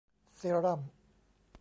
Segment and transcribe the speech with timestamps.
[0.35, 0.81] เซรั่ม